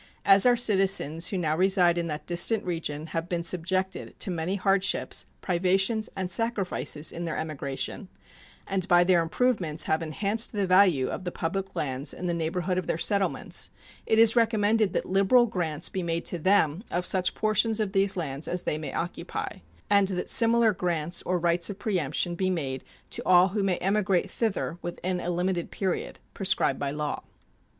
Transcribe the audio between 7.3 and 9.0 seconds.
emigration, and